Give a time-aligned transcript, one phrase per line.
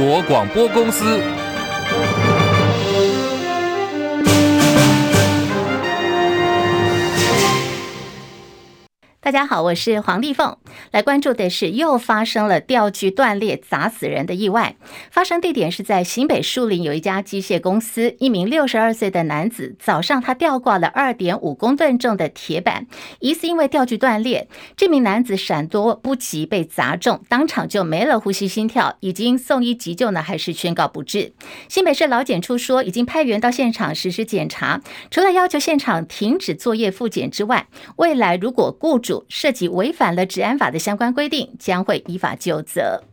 [0.00, 1.04] 国广播公司。
[9.20, 10.56] 大家好，我是黄丽凤。
[10.90, 14.74] 来关注的是，又发生了吊具断裂砸死人的意外。
[15.10, 18.16] 发生地点是在新北树林，有一家机械公司。
[18.18, 22.88] 一名六十二岁的男子早上他吊挂了二点五公吨重的铁板，
[23.20, 31.32] 疑似因为吊具断裂，这名男子闪躲不及被砸中，当场就没了呼吸心跳，已经送医急救呢，还是宣告不治。
[31.68, 43.04] 新北市劳检处说，已经派员到现场实施检查，除了要求现场停止作业复检之外，未来如果雇主涉及违反了治安法的相关规定，将会依法就责。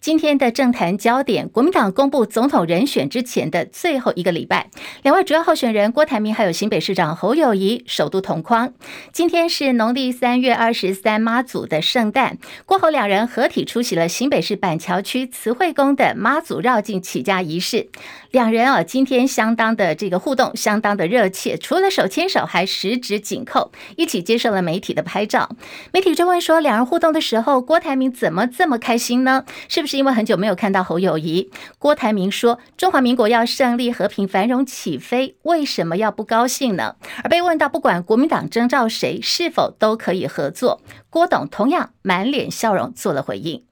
[0.00, 4.70] 今天的政坛焦点，国民党公布总统人选之前的最后一个礼拜，
[5.02, 8.72] 两位主要候选人郭台铭还有新北市长侯友谊首度同框。
[9.12, 17.88] 今天是农历三月二十三妈祖的圣诞，郭侯两人合体出席了新北市板桥区慈惠宫的妈祖绕境起驾仪式。
[18.30, 25.50] 两人啊，今天相当的这个互动，相当的热切，除了手牵手，还十指紧扣，一起接受了媒体的拍照。
[25.92, 29.44] 媒体追问说，两人互动的时候，郭台铭怎么这么开心呢？
[29.68, 31.50] 是不是因为很久没有看到侯友谊？
[31.78, 43.62] 郭台铭说：“中华民国要胜利、和平、繁荣、起飞，为什么要不高兴呢？”而被问到不管国民党征召谁，是否都可以合作，郭董同样满脸笑容做了回应：“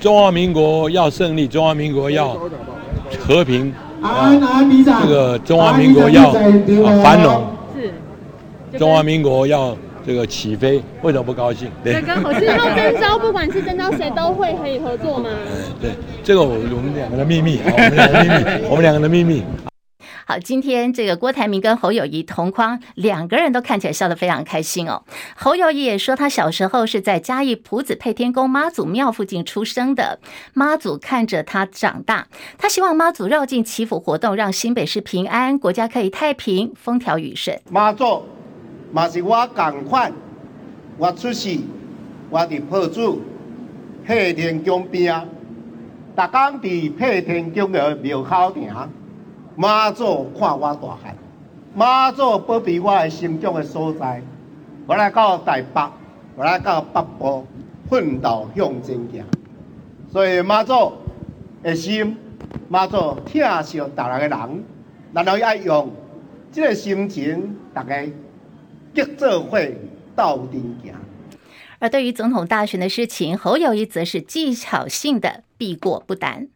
[0.00, 2.38] 中华民国要胜利，中华民国要
[3.18, 4.30] 和平啊，
[5.02, 6.32] 这个中华民国要
[7.02, 9.76] 繁荣，是中华民国要。”
[10.06, 11.68] 这个起飞为什么不高兴？
[11.82, 15.28] 对，刚好是要征招，不管是征招谁都会可以合作吗？
[15.28, 15.90] 嗯，对，
[16.22, 19.42] 这个我我们两个的秘密， 我们两个的秘密， 我们两个的秘密。
[20.24, 25.02] 好，今天这个郭台铭跟侯友谊同框，两个人都看起来笑得非常开心哦。
[25.36, 30.20] 侯友谊也说，他小时候是在嘉义朴子配天宫妈祖庙附近出生的，
[30.52, 32.26] 妈祖看着他长大，
[32.58, 37.60] 他希望妈祖绕境祈福活动让新北市平安，国家可以太平，风调雨顺。
[37.70, 38.22] 妈祖。
[38.96, 40.10] 嘛是我同款，
[40.96, 41.58] 我出世，
[42.30, 43.18] 我伫朴子
[44.06, 45.20] 配天宫边，
[46.16, 48.88] 逐工伫配天宫的庙口埕，
[49.54, 51.14] 妈祖看我大汉，
[51.74, 54.22] 妈祖保庇我的成长的所在，
[54.86, 55.82] 我来到台北，
[56.34, 57.46] 我来到北部
[57.90, 59.22] 奋斗向前行，
[60.10, 60.92] 所以妈祖
[61.62, 62.16] 的心，
[62.70, 62.96] 妈祖
[63.26, 64.30] 疼惜逐个人，
[65.14, 65.90] 咱都要用
[66.50, 68.02] 这个心情，大家。
[68.96, 69.76] 结做会
[70.16, 70.94] 到底行。
[71.78, 76.48] 而对于总统大选的事情，侯友谊则是技巧性的避过不谈。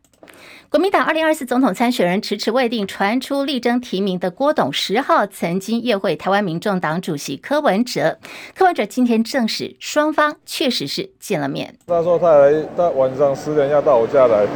[0.70, 8.18] 国民党二零二四总统参选人迟迟未定，传出力争提名的郭董十号曾经夜会台湾民众党主席柯文哲，
[8.54, 11.74] 柯文哲今天证实双方确实是见了面。
[11.86, 14.46] 他说他来，他晚上十点要到我家来，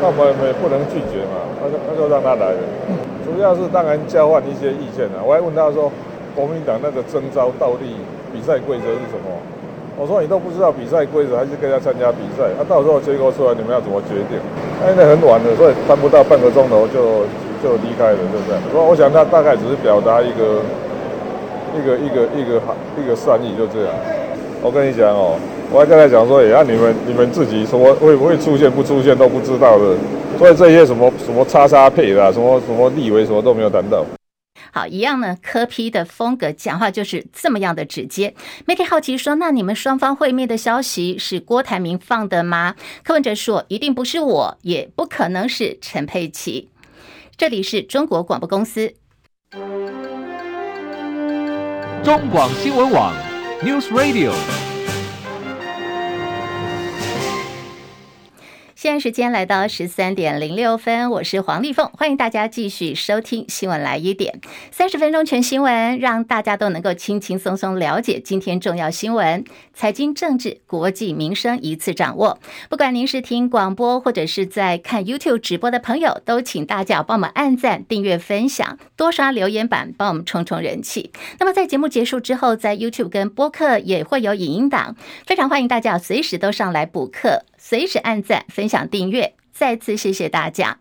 [0.00, 2.58] 那我们也不能拒绝嘛，那就那就让他来了。
[3.24, 5.90] 主要是当然交换一些意见啊，我还问他说。
[6.34, 7.96] 国民党那个征召到底
[8.32, 9.30] 比赛规则是什么？
[9.98, 12.48] 我说你都不知道比赛规则，还是跟他参加比赛？
[12.56, 14.40] 啊，到时候结果出来，你们要怎么决定？
[14.86, 17.28] 现在很晚了，所以谈不到半个钟头就
[17.60, 18.56] 就离开了，对不对？
[18.72, 20.64] 我我想他大概只是表达一个
[21.76, 22.56] 一个一个一个
[22.96, 23.94] 一个善意，就这样。
[24.62, 25.36] 我跟你讲哦，
[25.72, 29.92] 我还跟他讲说，也让你们你们自己什么会不会出现不出现都不知道的，
[30.38, 34.02] 所以这些什么什么叉叉配的，什么什么立委什么都没有谈到。
[34.72, 38.34] 好，一样呢，柯 P 的风格讲话就是这么样的直接。
[38.66, 46.68] 媒体好奇说：“那你们双方会面的消息是郭台铭放的吗？”柯文哲说：“一定不是我，也不可能是陈佩琪。”
[47.36, 48.94] 这里是中国广播公司，
[52.04, 53.14] 中广新闻网
[53.62, 54.69] News Radio。
[58.80, 69.44] 现在时间来到十三点零六分，我是黄丽凤，欢迎大家继续收听新闻来一点，三十分钟全新闻，让大家都能够轻轻松松了解今天重要新闻、
[69.74, 72.38] 财经、政治、国际、民生一次掌握。
[72.70, 81.12] 不管您是听广播或者是在看 YouTube 直播的朋友，都请大家帮我们按赞、订阅、分享，多刷留言板，帮我们冲冲人气。
[81.38, 87.44] 那么在节目结束之后，在 YouTube 跟播客也会有影音档，非常欢迎大家随时都上来补课。
[87.62, 90.78] 随时按赞、分想、订阅，再次谢谢大家。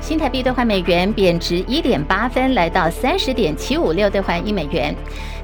[0.00, 4.92] 新台币兑换美元贬值一点八分，来到三十点七五六兑换一美元。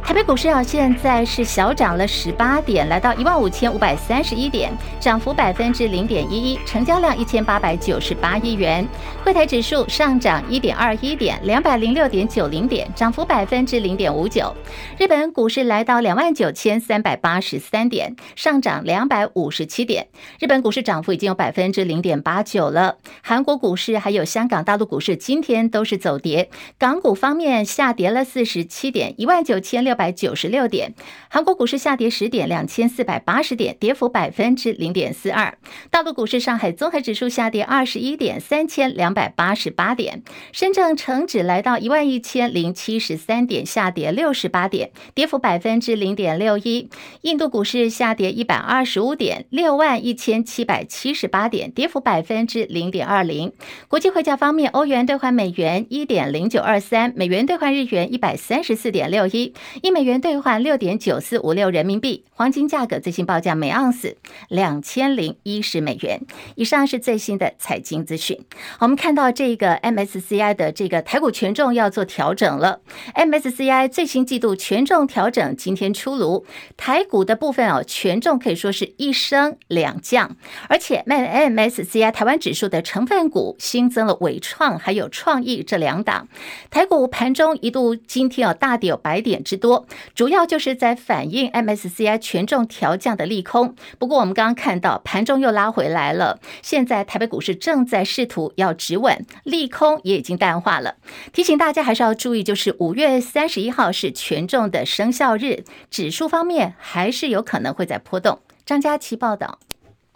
[0.06, 8.86] 台北股市啊，现在是小涨了十八点，来到一万五千五百三十一点，涨幅百分之零点一一，成交量一千八百九十八亿元。
[9.24, 14.54] 柜台指数上涨一点二一点，两百零六点九零点，涨幅百分之零点五九。
[14.96, 20.06] 日本股市来到两万九千三百八十三点，上涨两百五十七点，
[20.38, 22.98] 日本股市涨幅已经有百分之零点八九了。
[23.22, 26.48] 韩国股市还有香港、大陆股市今天都是走跌，
[26.78, 29.95] 港股方面下跌了四十七点，一万九千六。
[29.96, 30.94] 百九十六点，
[31.28, 35.58] 韩国股市下跌十点，两千四百八十点，跌幅百分之零点四二。
[35.90, 40.22] 大陆股市，上海综合指数下跌二十一点，三千两百八十八点。
[40.52, 46.88] 深圳成指来到一万一千零七十三点，下跌六十八点，跌幅百分之零点六一。
[47.22, 53.52] 印度股市下跌一百二十五点，六万一千七百七十八点，跌幅百分之零点二零。
[53.88, 59.54] 国际汇价方面，欧元兑换美元一点零九二三，美元兑换日元一百三十四点六一。
[59.86, 64.16] 一美元兑换六点九四五六人民币，黄金价格最新报价每盎司
[64.48, 66.22] 两千零一十美元。
[66.56, 68.36] 以上是最新的财经资讯。
[68.80, 72.80] 我们看到这个 MSCI 的这个台股权重要做调整了。
[73.14, 76.44] MSCI 最新季度权重调整今天出炉，
[76.76, 80.36] 台股的部分哦，权重可以说是一升两降，
[80.68, 86.26] 而且 MSCI 台湾指数的成分股新增了伟创还有创意这两档。
[86.70, 89.75] 台股盘中一度今天哦大跌有百点之多。
[90.14, 93.74] 主要就是在反映 MSCI 权重调降的利空。
[93.98, 100.96] 不过我们刚刚看到盘中又拉回来了，现在台北股市正在试图要止稳，利空也已经淡化了。
[101.32, 108.40] 提醒大家还是要注意，就是五月三十一号是权重的生效日，指数方面还是有可能会在波动。
[108.64, 109.58] 张佳琪报道。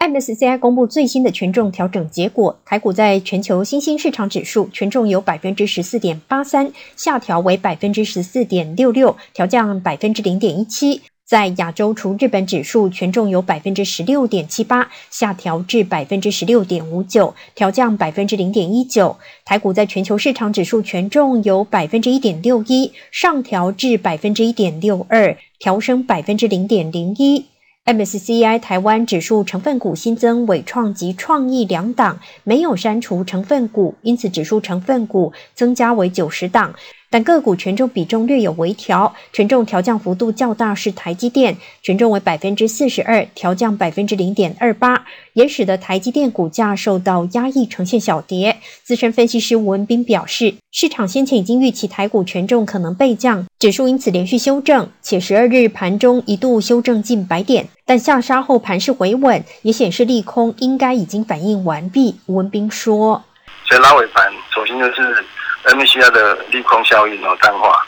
[0.01, 11.01] MSCI 公布最新的权重调整结果，台股在全球新兴市场指数权重由百分之十四点八三下调为百分之十四点六六，调降百分之零点一七。
[11.23, 19.15] 在亚洲除日本指数权重由百分之十六点七八下调至百分之十六点五九，调降百分之零点一九。
[19.45, 27.45] 台股在全球市场指数权重由百分之一点六一上调至百分之一点六二，调升百分之零点零一。
[27.83, 36.75] MSCI 台湾指数成分股新增伟创及创意两档，没有删除成分股，因此指数成分股增加为九十档。
[37.11, 45.03] 但个股权重比重略有微调，权重调降幅度较大是台积电，权重为百分之四十二，调降百分之零点二八，
[45.33, 48.57] 也使得台积电股价受到压抑，呈现小跌。
[48.81, 62.15] 资深分析师吴文斌表示，市场先前已经预期台股权重可能被降，指数因此连续修正，且十二日盘中一度修正近百点，但下杀后盘势回稳，也显示利空应该已经反应完毕。
[62.27, 63.21] 吴文斌说
[63.67, 65.21] ：“所以拉尾盘，首先就是。”
[65.65, 67.85] MSCI 的利空效应哦淡化，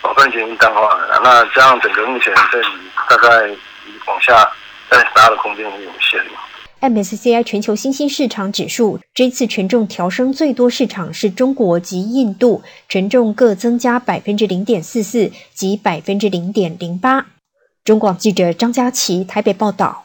[0.00, 2.66] 部分已经淡化了，那这样整个目前这里
[3.08, 3.28] 大概
[4.06, 4.48] 往下
[4.90, 6.20] 再杀的空间很有限。
[6.80, 17.26] MSCI 全球新兴市场指数这次权重调升最多市场是中国及印度，权重各增加百分之零点四四及百分之零点零八。
[17.84, 20.04] 中广记者张佳琪台北报道。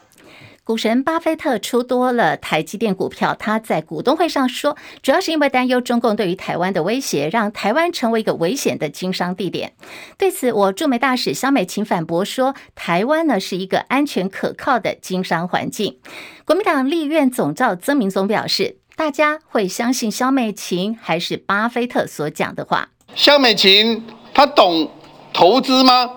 [0.68, 9.72] 股神巴菲特出多了台积电股票，他在股东会上说，主要是因为担忧中共对于台湾的威胁，让台湾成为一个危险的经商地点。
[10.18, 15.96] 对此，我驻美大使肖美琴反驳说，台湾呢是一个安全可靠的经商环境。
[16.44, 22.90] 国民党立院总召曾铭宗表示，大家会相信肖美琴还是巴菲特所讲的话？
[23.14, 24.90] 肖美琴他懂
[25.32, 26.10] 投资吗？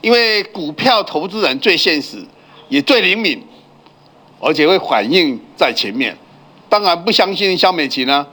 [0.00, 2.24] 因为股票投资人最现实，
[2.70, 3.44] 也最灵敏。
[4.40, 6.16] 而且会反映在前面，
[6.68, 8.26] 当然不相信肖美琴呢。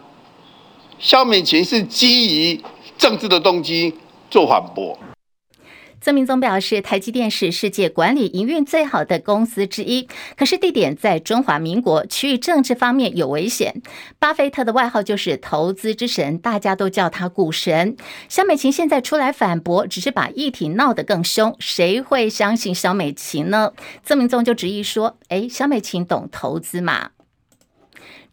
[1.00, 2.62] 肖美琴是基于
[2.98, 3.94] 政治的动机
[4.30, 4.98] 做反驳。
[6.04, 10.06] 曾明宗表示，台积电是世界管理营运最好的公司之一，
[10.36, 13.82] 可是地点在中华民国，区域政治方面有危险。
[14.20, 17.96] 巴菲特的外号就是投资之神，大家都叫他股神。
[18.28, 23.72] 萧美琴现在出来反驳，只是把议题闹得更凶，谁会相信萧美琴呢？
[24.04, 27.12] 曾明宗就质疑说：“诶，萧美琴懂投资吗？”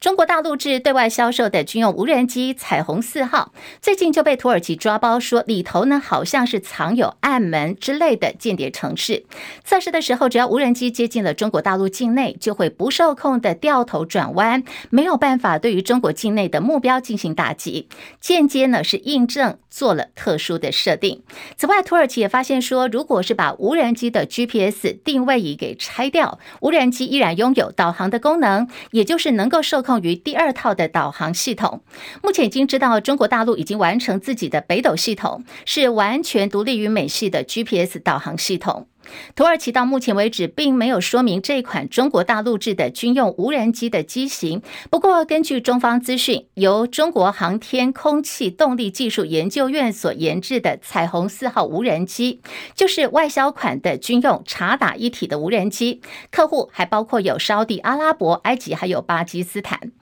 [0.00, 3.52] 中国大陆制对外销售的军用无人机“彩虹四号”
[3.82, 9.26] 最近就被土耳其抓包，说里头呢好像是藏有暗门之类的间谍城市。
[9.62, 17.86] 测试的时候，只要无人机接近了中国大陆境内，就会不受控的掉头转弯，没有办法对于中国境内的目标进行打击。
[18.22, 21.22] 间接呢是印证做了特殊的设定。
[21.56, 30.00] 此外，土耳其也发现说，如果是把无人机的 GPS 定位仪给拆掉，无人机依然拥有导航的功能，也就是能够受控。
[30.00, 31.82] 于第二套的导航系统。
[32.22, 38.86] 目前已经知道，中国大陆已经完成自己的北斗系统，是完全独立于美系的 GPS 导航系统。
[39.34, 44.62] 土耳其到目前为止并没有说明这款中国大陆制的军用无人机的机型。
[44.90, 52.40] 不过，根据中方资讯，由中国航天空气动力技术研究院所研制的“彩虹四号”无人机，
[52.74, 56.00] 就是外销款的军用察打一体的无人机。
[56.30, 59.92] 客户还包括有沙地阿拉伯、埃及还有巴基斯坦。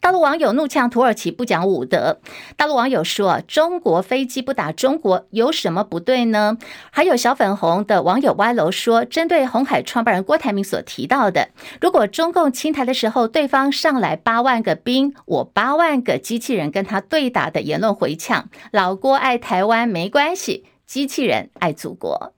[0.00, 2.20] 大陆网友怒呛土耳其不讲武德。
[2.56, 6.56] 大陆网友说：“中国飞机不打中国有什么不对呢？”
[6.90, 22.32] 还有小粉红的网友歪楼说：“针对红海创办人郭台铭所提到的，如果中共侵台的时候，对方上来八万个兵，我八万个机器人跟他对打的言论回呛，老郭爱台湾没关系，机器人爱祖国。”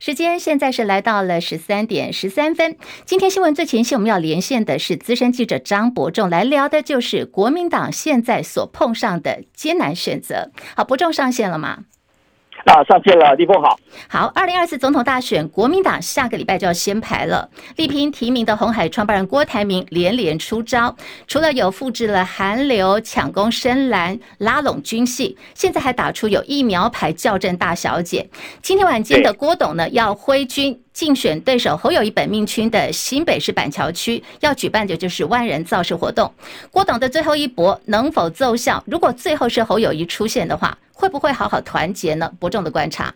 [0.00, 2.76] 时间现在是来到了十三点十三分。
[3.06, 10.50] 今天新闻最前线，我们要连线的是资深记者张伯仲，来聊的就是国民党现在所碰上的艰难选择。
[10.76, 11.84] 好，伯仲上线了吗？
[12.64, 13.78] 啊，上线了，立峰好。
[14.08, 17.48] 好，二零二四总统大选，国民党下个礼拜就要先排了。
[17.76, 28.28] 力拼提名的红海创办人郭台铭连连出招，除了有复制了韩流、抢攻深蓝、拉拢军系，现在还打出有疫苗牌校正大小姐。
[28.62, 36.32] 今天晚间的郭董呢，要挥军竞选对手侯友宜本命区的新北市板桥区，要举办的就是万人造势活动。
[36.70, 38.82] 郭董的最后一搏能否奏效？
[38.86, 42.32] 如果最后是侯友宜出现的话，会不会好好团结呢？
[42.38, 43.12] 伯仲的观察。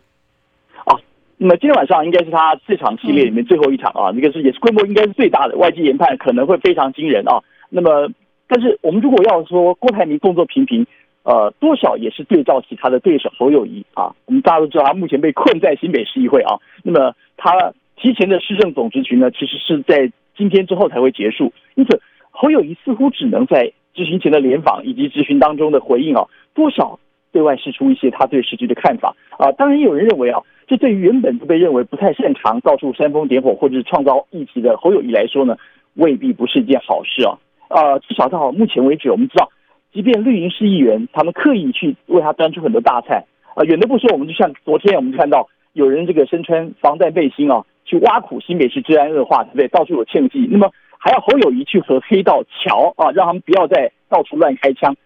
[0.87, 1.01] 哦，
[1.37, 7.39] 那么今天晚上应该是他这场系列里面最后一场啊，那个是也是规模应该是最大的，外界研判可能会非常惊人啊。
[7.71, 8.11] 那么，
[8.49, 10.85] 但是我们如果要说郭台铭动作频频，
[11.29, 14.15] 呃，多少也是对照起他的对手侯友谊啊。
[14.25, 16.57] 我们大家都知道，他目前被困在新北市议会啊。
[16.83, 26.99] 那么他提前的市政总质询呢，其实是在今天之后才会结束，因此侯友谊似乎只能在质询前的联访以及质询当中的回应啊，多少。
[27.31, 35.55] 对外释出一些他对时局的看法啊，当然也有人认为啊，这对于原本就被认为不太擅长到处煽风点火或者是创造议题的侯友谊来说呢，
[35.93, 37.37] 未必不是一件好事啊。
[37.69, 39.51] 啊，至少到目前为止，我们知道，
[39.93, 49.69] 即便绿营是议员他们刻意去为他端出很多大菜啊，远的不说，我们就像昨天我们看到有人这个身穿防弹背心啊，去挖苦新北市治安恶化，对不对？
[49.69, 54.97] 到处有枪击，那么还要侯友谊去和黑道桥啊，让他们不要再到处乱开枪，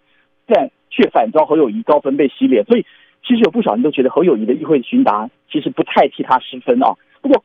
[0.46, 0.70] 但。
[0.94, 2.84] 却反遭侯友谊高分贝洗脸，所以
[3.24, 6.92] 其实有不少人都觉得侯友谊的议会询答其实不太替他失分啊。
[7.22, 7.42] 不过，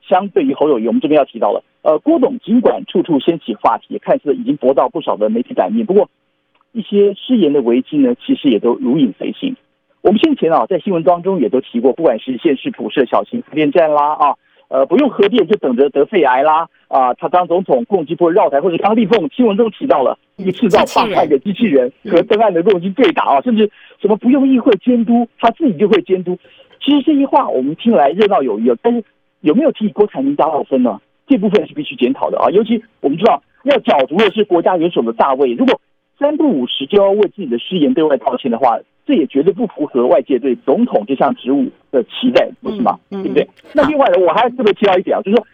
[0.00, 6.08] 相对于侯友谊，我们这边要提到了，呃，郭董尽管处处掀起话题，看似已经博到不少的媒体版面，不过
[6.78, 9.56] 一些失言的危机呢，其实也都如影随形。
[10.00, 14.34] 我们先前啊，在新闻当中也都提过，不管是现实普设小型核电站啦啊。
[14.68, 16.68] 呃，不用核电就等着得肺癌啦！
[16.88, 26.36] 啊，他当总统共机不会绕台，或者刚立凤新闻中提到了一个制造怕害的机器人和登岸的陆军对打啊，甚至什么不用议会监督，他自己就会监督。
[26.84, 29.02] 其实这些话我们听来热闹有余，但是
[29.40, 31.00] 有没有替郭台铭加到分呢？
[31.26, 32.50] 这部分是必须检讨的啊！
[32.50, 35.80] 尤其我们知道要角逐的是国家元首的大位，如果
[36.18, 38.78] 三不五时就要为自己的失言对外道歉的话。
[39.06, 42.98] 这也绝对不符合外界对总统这项职务的期待，不是吗？
[43.08, 43.48] 对不对？
[43.72, 45.46] 那另外呢，我还特别提到一点啊，就是说，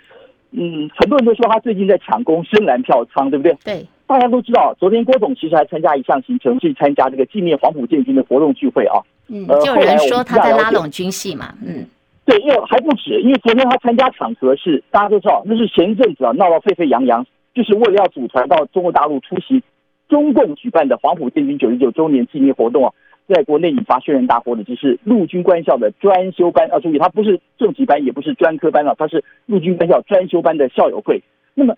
[0.51, 3.57] 嗯，很多人都说他最近在抢攻深蓝票仓，对不对？
[3.65, 8.99] 对，大家都知道，昨天郭总其实还参加一项行程，去参加这个纪念黄埔建军的活动聚会啊。
[9.29, 11.55] 嗯，就有人说他在拉拢军系嘛。
[11.65, 11.87] 嗯，
[12.25, 19.63] 对，因为还不止，因为昨天他参加场合是大家都知道，那是前一阵子啊闹到沸沸扬扬，就是为了要组团到中国大陆出席
[20.09, 22.93] 中共举办的黄埔建军九十九周年纪念活动啊。
[23.27, 31.23] 在国内引发轩然大波的，就是陆军官校的专修班啊，注意，它不是正级班，也不是专科班啊，它是陆军官校专修班的校友会。
[31.55, 31.75] 那么，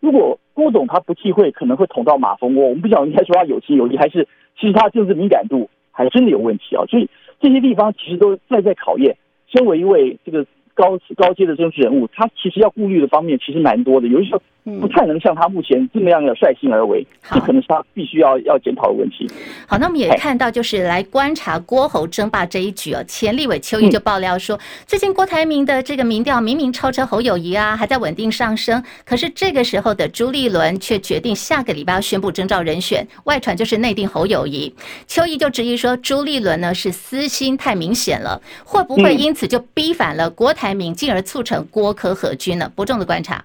[0.00, 2.68] 如果郭董他不忌讳，可能会捅到马蜂窝。
[2.68, 4.26] 我们不晓得应该说他有情有义，还是
[4.58, 6.86] 其实他政治敏感度还真的有问题啊。
[6.86, 7.10] 所以
[7.42, 9.18] 这些地方其实都在在考验。
[9.54, 14.40] 身为一位这个高高阶的政治人物，他其实要顾虑的方面其实蛮多的，有的时候。
[14.64, 19.30] 不太能像他目前这么样的率性而为，这可能是他必须要要检讨的问题。
[19.66, 23.04] 好，那我们也看到，就是来观察郭侯争霸这一局哦。
[23.06, 28.82] 前立委邱毅就爆料说，最近郭台铭的这个民调明明超车侯友谊啊，还在稳定上升。
[29.04, 34.74] 可是这个时候的朱立伦却决定下个礼拜要宣布征召人选，外传就是内定侯友谊。
[35.06, 42.72] 邱毅就质疑说，朱立伦呢是私心太明显了，会不会因此就逼反了郭台铭，进而促成郭柯合军呢？
[42.74, 43.44] 伯仲的观察。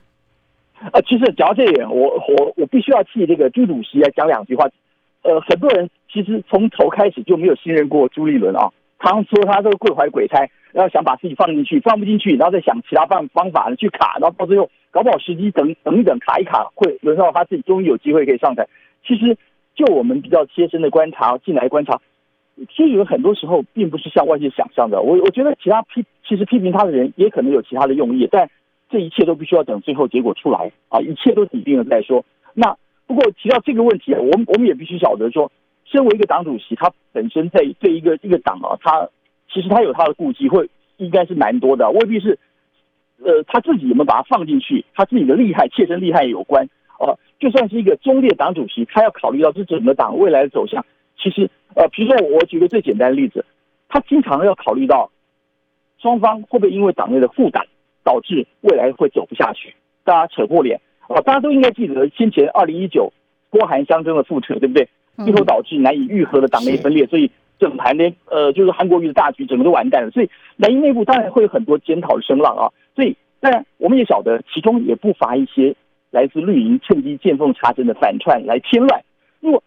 [0.93, 4.67] 呃，其实讲到这一点，我我我必须要替这个朱主席来讲两句话。
[5.21, 8.71] 呃，很多人其实从头开始就没有信任过朱立伦啊。
[8.97, 18.67] 他说他这个跪怀鬼胎，然后想把自己放进去，放不进去，然后再想其他办方法去卡，然后到最后搞不好时机等等一等卡一卡，会轮到他自己终于有机会可以上台。
[19.05, 19.37] 其实
[19.75, 21.99] 就我们比较贴身的观察进来观察，
[22.69, 25.01] 其实有很多时候并不是像外界想象的。
[25.01, 28.49] 我我觉得其他批其实批评他的人也可能有其他的用意，但
[28.89, 32.25] 这一切都必须要等最后结果出来啊，一切都底定了再说。
[32.53, 32.75] 那
[33.07, 35.51] 不过提到这个问题，我们我们也必须晓得说。
[35.91, 39.09] 身为一个党主席，他本身在对一个一个党啊，他
[39.51, 42.37] 其实他有他的顾忌，会应该是蛮多的，未必是，
[43.23, 46.67] 呃，他自己有没有把他放进去，他自己的利害、切身利害有关
[46.99, 47.17] 啊。
[47.39, 50.85] 就算是一个中列党主席，他要考虑到这整个党未来的走向，
[51.17, 53.43] 其实呃，比如说我举个最简单的例子，
[53.87, 55.09] 他经常要考虑到
[55.97, 57.65] 双方会不会因为党内的负担
[58.09, 63.13] 导致未来会走不下去，大家扯破脸啊，大家都应该记得先前二零一九
[63.51, 64.89] 郭韩相争的覆辙，对不对？
[65.23, 70.09] 最后导致难以愈合的党内分裂，所以整盘的呃就是韩国瑜的大局整个都完蛋了。
[70.09, 72.73] 所以蓝营内部当然会有很多检讨的声浪啊。
[72.95, 75.75] 所以当然我们也晓得，其中也不乏一些
[76.09, 79.03] 来自绿营趁机见缝插针的反串来添乱。
[79.39, 79.61] 如果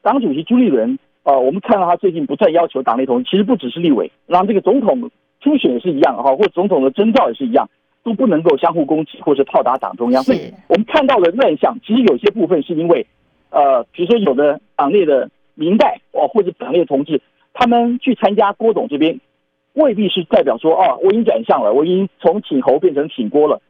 [0.00, 7.68] 党主席朱立伦呃，我们看到他最近不断要求党内同意，其实不只是立委，让这个总统初选也是一样哈，或总统的征召也是一样，
[8.02, 10.22] 都不能够相互攻击或者炮打党中央。
[10.22, 13.06] 所以我们看到的乱象，其实有些部分是因为。
[13.52, 17.20] 呃，比如说有的党内的明代哦，或者党内的同志，
[17.52, 19.18] 他们去参加郭董这边，
[19.72, 23.60] 未必是代表说哦，我已经转向了，我已经从挺侯变成挺郭了。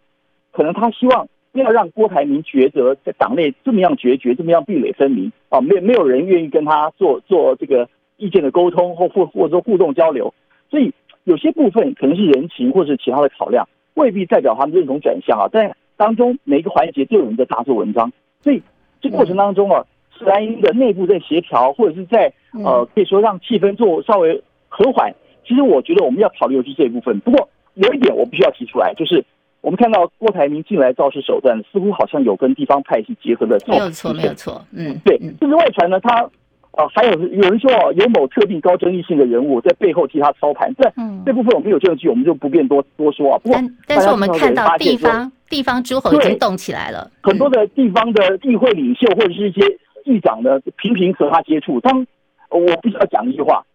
[0.52, 10.34] 可能他希望不要让郭台铭觉得在党内这么样决绝，这么样壁垒分明啊，没没有人愿意跟他做做这个意见的沟通或或或者说互动交流。
[10.70, 10.92] 所以
[11.24, 15.48] 有些部分可能是人情或者是其他的考量，未必代表他们认同转向啊。
[15.50, 18.62] 但当中每一个环节都有人在大做文章，所以。
[19.02, 19.82] 这过程当中啊，
[20.18, 25.10] 是蓝营的内部在协调，或者是在呃，可以说让气氛做稍微和缓。
[25.42, 27.18] 其实我觉得我们要考虑的是这一部分。
[27.20, 29.24] 不过有一点我必须要提出来，就是
[29.62, 33.58] 我们看到郭台铭近来造势手段，似乎好像有跟地方派系结合的。
[33.66, 34.62] 没有错，没有错。
[34.72, 35.16] 嗯，对。
[35.18, 36.28] 甚至外传呢，他
[36.72, 40.72] 呃还有有人说哦，有某特定高争议性的人物在背后替他操盘。
[40.78, 40.92] 这
[41.26, 43.38] 这部分我们有证据，我们就不便多多说啊。
[43.38, 45.30] 不过但但是我们看到地方。
[45.50, 49.66] 地方诸侯已经动起来了，很多的地方的议会领袖或者是一些
[50.04, 51.80] 议长呢，频频和他接触。
[51.80, 52.06] 当
[52.50, 53.66] 我必须要讲一句话，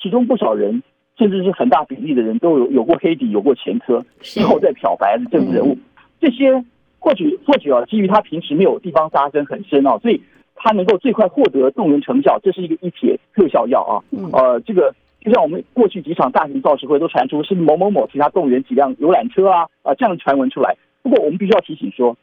[0.00, 0.80] 其中不少人，
[1.18, 5.76] 甚至是很大比例的人都有有过黑底，有过前科，之后再漂白的政治人物。
[6.20, 6.64] 这些
[7.00, 10.22] 或许或许啊，基于他平时没有地方扎根很深啊，所以
[10.54, 13.94] 他能够最快获得动员成效，这是一个一帖特效药啊。
[14.32, 20.76] 呃，这个就像我们过去几场大型造势会都传出是某某某其他动员几辆游览车啊啊这样的传闻出来。
[21.02, 22.16] 不过，我们必须要提醒说，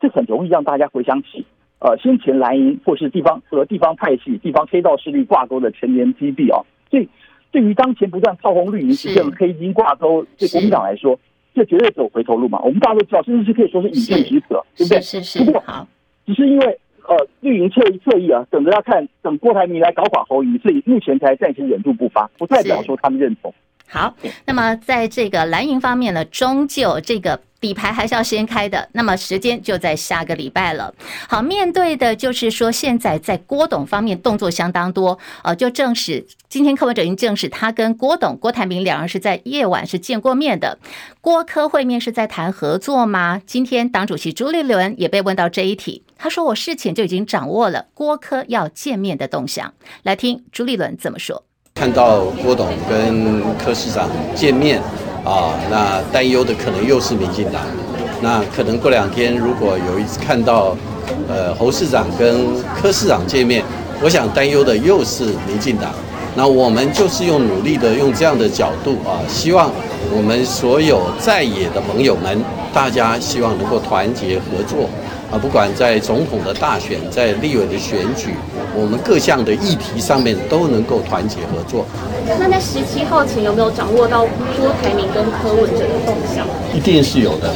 [0.00, 1.44] 这很容易让大家回想起，
[1.80, 6.60] 呃，先前蓝营或是地方和地方派系、地方黑道势力挂钩的陈年积弊啊。
[6.90, 7.08] 所以，
[7.50, 11.18] 对于当前不断炮轰绿营实现黑金挂钩，对国民党来说，
[11.54, 12.58] 这绝对走回头路嘛。
[12.60, 15.00] 我们大家都知道，甚至是可以说是饮鸩止渴，对不对？
[15.02, 15.44] 是是。
[15.44, 15.62] 不过，
[16.24, 23.52] 只是因为呃，绿营侧侧翼啊，等着要看等郭台铭来搞垮侯友宜，所以目前才暂时忍住不发，不代表说他们认同。
[23.88, 24.14] 好，
[24.46, 27.40] 那么在这个蓝营方面呢，终究这个。
[27.62, 30.92] 底牌还是要先开的，那么时间就在下个礼拜了。
[31.28, 40.76] 好，面对的就是说，现在在郭董方面动作相当多，呃，就证实今天柯文哲已经证实，他跟郭董、郭台铭两人是在夜晚是见过面的。
[41.20, 43.40] 郭柯会面是在谈合作吗？
[43.46, 49.72] 今天党主席朱立伦也被问到这一题，他说：“我事前就已经掌握了郭柯要见面的动向。”
[50.02, 51.44] 来听朱立伦怎么说。
[51.74, 54.82] 看到郭董跟柯市长见面。
[55.24, 57.62] 啊，那担忧的可能又是民进党。
[58.20, 60.76] 那可能过两天，如果有一次看到，
[61.28, 62.46] 呃，侯市长跟
[62.80, 63.64] 柯市长见面，
[64.02, 65.90] 我想担忧的又是民进党。
[66.34, 69.70] 那我们就是用努力的用这样的角度啊，希望
[70.16, 74.88] 我们所有在野的朋友们，大家希望能够团结合作。
[75.32, 78.34] 啊，不管在总统的大选，在立委的选举，
[78.76, 81.86] 我们各项的议题上面都能够团结合作。
[82.38, 84.26] 那在十七号前有没有掌握到
[84.58, 86.46] 郭台铭跟柯文哲的动向？
[86.76, 87.50] 一定是有的。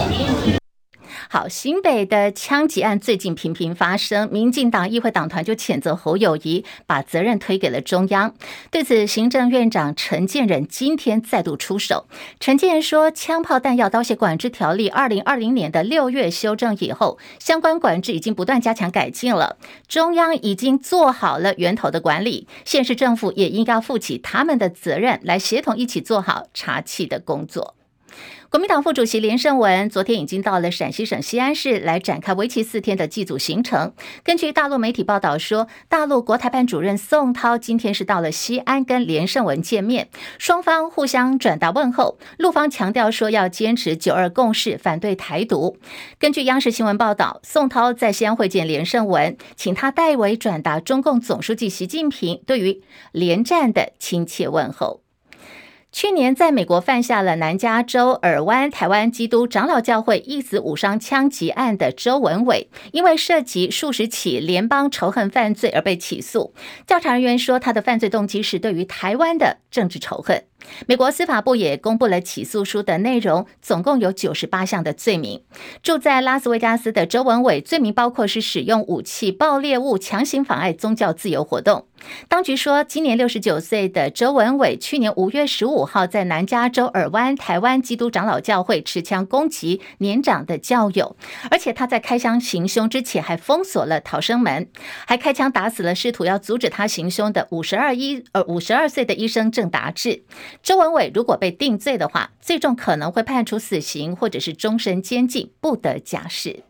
[1.28, 8.32] 好，新北的枪击案最近频频发生，民进党议会党团就谴责侯友谊把责任推给了中央。
[8.70, 12.06] 对此，行政院长陈建仁今天再度出手。
[12.38, 19.56] 陈建仁说，枪炮弹药刀械管制条例二零二零年的六月修正以后，相关管制已经不断加强改进了，
[19.88, 27.75] 中央已经做好了源头的管理，县市政府也应该负起他们的责任，来协同一起做好查缉的工作。
[28.48, 33.92] 国民党副主席连胜文昨天已经到了陕西省西安市来展开为期四天的祭祖行程。
[34.22, 42.18] 根据大陆媒体报道说，大陆国台办主任宋涛今天是到了西安跟连胜文见面，双方互相转达问候。
[42.38, 45.76] 陆方强调说要坚持九二共识，反对台独。
[46.20, 55.05] 根据央视新闻报道，宋涛在西安会见连胜文，请他代为转达中共总书记习近平对于连战的亲切问候。
[55.96, 66.52] 去年在美国犯下了南加州尔湾台湾基督长老教会一死五伤枪击案的周文伟，因为涉及数十起联邦仇恨犯罪而被起诉。
[66.86, 70.44] 调查人员说，他的犯罪动机是对于台湾的政治仇恨。
[70.86, 75.42] 美国司法部也公布了起诉书的内容，总共有九十八项的罪名。
[75.82, 81.86] 住在拉斯维加斯的周文伟，罪名包括是使用武器、爆裂物、强行妨碍宗教自由活动。
[82.28, 91.16] 当局说，今年六十九岁的周文伟，去年五月十五号在南加州尔湾台湾基督长老教会持枪攻击年长的教友，
[91.50, 94.68] 而且他在开枪行凶之前还封锁了逃生门，
[95.06, 100.24] 还开枪打死了试图要阻止他行凶的五十二一呃五十二岁的医生郑达志。
[100.62, 106.64] 周文伟如果被定罪的话，最终可能会判处死刑或者是终身监禁，不得假释。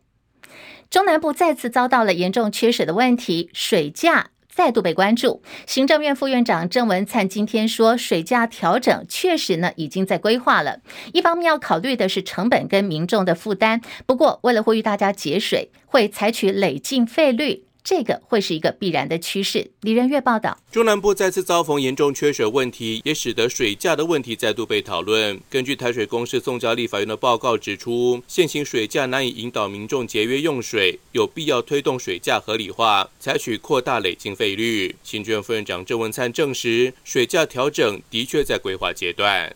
[0.88, 5.42] 中南部再次遭到了严重缺水的问题，水价再度被关注。
[5.66, 10.80] 行政院副院长郑文灿今天说，水价调整确实呢已经在规划了。
[11.12, 17.65] 一方面要考虑的是成本跟民众的负担，不过为了呼吁大家节水，会采取累进费率。
[17.86, 19.70] 这个会是一个必然的趋势。
[19.82, 25.40] 李仁月报道，中南部再次遭逢严重缺水问题，也使得水价的问题再度被讨论。
[25.48, 34.96] 根据台水公司送交立法院的报告指出，现行水价难以引导民众节约用水，有必要推动水价合理化，采取扩大累进费率。
[35.04, 39.54] 行政院副院长郑文灿证实，水价调整的确在规划阶段。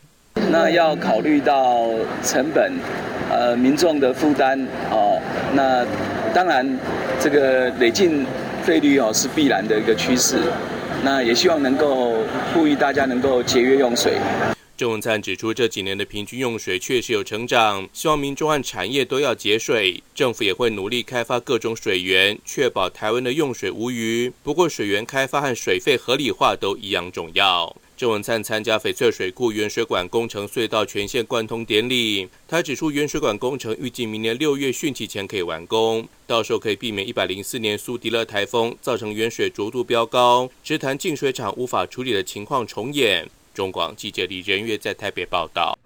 [0.52, 1.88] 那要考虑到
[2.22, 2.78] 成本，
[3.28, 4.56] 呃，民众的负担
[4.92, 5.20] 哦，
[5.52, 5.84] 那
[6.32, 6.78] 当然。
[7.22, 8.24] 这个累进
[8.64, 10.38] 费率哦是必然的一个趋势，
[11.04, 12.16] 那也希望能够
[12.54, 14.14] 呼吁大家能够节约用水。
[14.74, 24.32] 郑文灿指出，这几年的平均用水确实有成长，希望民众和产业都要节水，政府也会努力开发各种水源，确保台湾的用水无虞。
[24.42, 27.76] 不过，水源开发和水费合理化都一样重要。
[28.00, 43.28] 郑文灿参加翡翠水库原水管工程隧道全线贯通典礼，他指出原水管工程预计明年六月汛期前可以完工，到时候可以避免一百零四年苏迪勒台风造成原水浊度飙高、直潭净水厂无法处理的情况重演。
[43.52, 45.78] 中广记者李仁月在台北报道。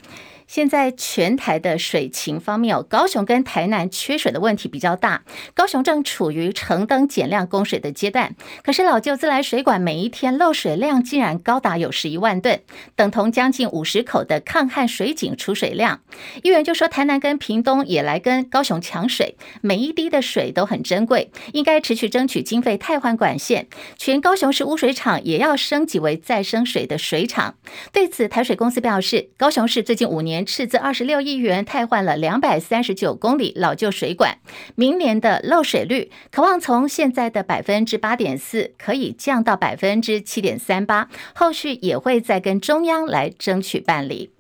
[0.47, 5.23] 现在全台的水情方面，有高雄跟台南缺水的问题比较大。
[5.55, 12.61] 高雄正处于橙灯减量供水的阶段，可是老旧自来水管每一天漏水量竟然高达有十一万吨，
[12.95, 16.03] 等同将近五十口的抗旱水井出水量。
[16.43, 23.67] 议员就说，台南跟屏东也来跟高雄抢水，每一滴的水都很珍贵，应该持续争取经费汰换管线。
[23.97, 27.55] 全高雄市污水厂也要升级为再生水的水厂。
[27.93, 30.34] 对此，台水公司表示，高雄市最近五年。
[30.35, 34.39] 年斥资二十六亿元汰换了两百三十九公里老旧水管，
[34.75, 44.34] 明年的漏水率可望从现在的百分之八点四可以降到百分之七点三八，后续也会再跟中央来争取办理。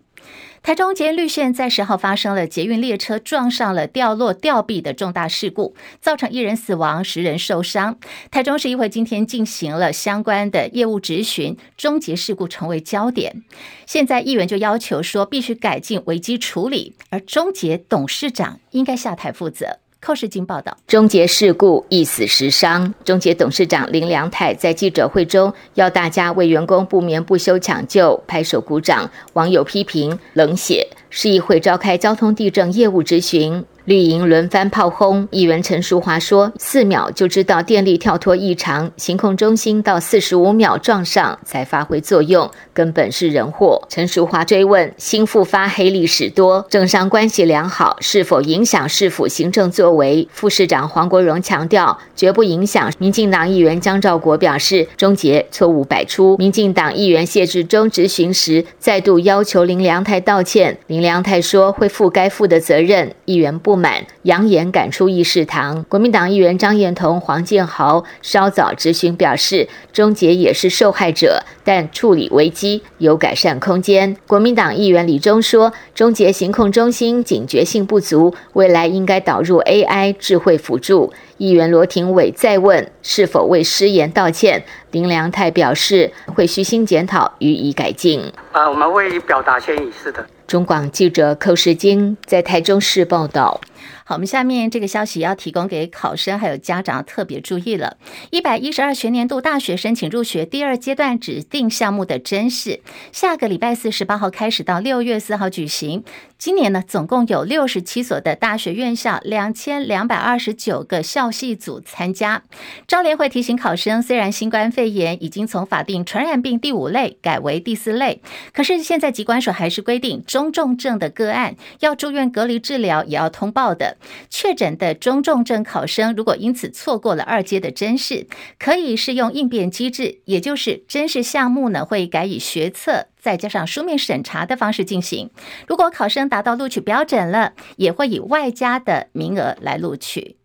[0.64, 7.98] 台中捷运绿线在十号发生了捷运列车撞上了掉落吊臂的重大事故，造成一人死亡、十人受伤。
[8.30, 13.44] 台中市议会今天进行了相关的业务质询，终结事故成为焦点。
[13.84, 19.80] 现在议员就要求说，必须改进危机处理，而终结董事长应该下台负责。
[20.04, 30.86] 寇世金报道：终结事故一死十伤，终结董事长林良泰在记者会中要大家为员工不眠不休抢救，拍手鼓掌，网友批评冷血。
[31.08, 33.64] 市议会召开交通地震业务咨询。
[33.84, 63.12] 绿营轮番炮轰，议员陈淑华说：“四秒就知道电力跳脱异常，行控中心到四十五秒撞上才发挥作用，根本是人祸。”陈淑华追问：“新复发黑历史多，政商关系良好，是否影响市府行政作为？”副市长黄国荣强调：“绝不影响。”民进党议员江兆国表示：“终结错误百出。”民进党议员谢志忠质询时再度要求林良泰道歉，林良泰说会负该负的责任。
[63.26, 63.73] 议员不。
[63.74, 65.84] 不满，扬言赶出议事堂。
[65.88, 74.16] 国民党议员张彦彤、黄建豪稍早质询表示，中捷也是受害者，但处理危机有改善空间。
[74.28, 81.12] 国民党议员李忠说，中捷行控中心警觉性不足，未来应该导入 AI 智慧辅助。
[81.38, 88.22] 议员罗廷伟再问是否为失言道歉，林良泰表示会虚心检讨，予以改进。
[88.52, 90.24] 啊，我们会表达歉意，是的。
[90.46, 93.60] 中广记者寇世京在台中市报道。
[94.06, 97.96] 好，我们下面这个消息要提供给考生还有家长特别注意了。
[98.30, 106.04] 一百一十二学年度大学申请入学第二阶段指定项目的甄试，下个礼拜四十八号开始到六月四号举行。
[106.36, 112.42] 今年呢，总共有六十七所的大学院校，两千两百二十九个校系组参加。
[112.86, 118.20] 招联会提醒考生，虽然新冠肺炎已经从法定传染病第五类改为第四类，
[118.52, 123.93] 可是现在疾管所还是规定中重症的个案要住院隔离治疗，也要通报的。
[124.28, 128.26] 确诊的中重症考生，如果因此错过了二阶的真试，
[128.58, 135.30] 可以适用应变机制，也就是真试项目呢会改以学测再加上书面审查的方式进行。
[135.66, 140.36] 如果考生达到录取标准了，也会以外加的名额来录取。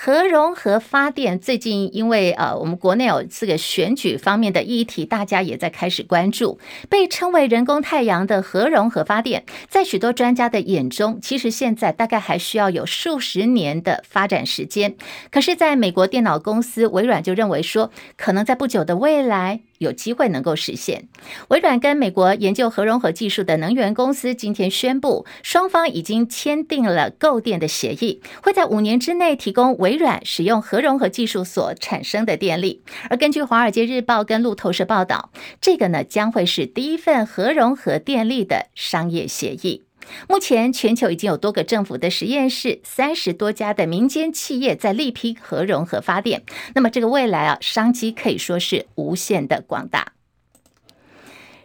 [0.00, 6.60] 核融合发电最近因为呃，我们国内有这个选举方面的议题，大家也在开始关注。
[6.88, 14.94] 被称为人工太阳的核融合发电，在许多专家的眼中，其实现在大概还需要有数十年的发展时间。
[15.32, 19.62] 可是，在美国电脑公司微软就认为说，可能在不久的未来。
[19.78, 21.08] 有机会能够实现。
[21.48, 32.82] 微软跟美国研究核融合技术的能源公司今天宣布，双方已经签订了购电的协议，会在五年之内提供微软使用核融合技术所产生的电力。
[33.08, 39.87] 而根据《华尔街日报》跟路透社报道，这个呢将会是第一份核融合电力的商业协议。
[40.28, 46.42] 目前，全球已经有多个政府的实验室，三十多家的民间企业在力拼核融合发电。
[46.74, 50.12] 那么，这个未来啊，商机可以说是无限的广大。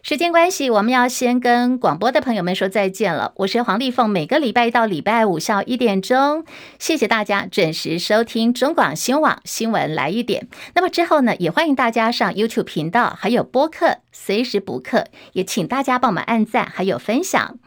[0.05, 3.31] 时间关系，我们要先跟广播的朋友们说再见了。
[3.37, 6.43] 我是黄丽凤，每个礼拜一到礼拜五下午一点钟，
[6.77, 10.49] 谢谢大家准时收听中广新闻网新闻来一点。
[10.75, 17.57] 那么之后呢，也欢迎大家上 YouTube 频道，还有播客随时补课，也请大家帮我们按赞还有分享。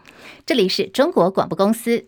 [0.47, 2.07] 这里是中国广播公司。